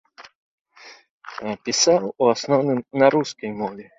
[1.69, 3.85] Пісаў у асноўным на рускай мове.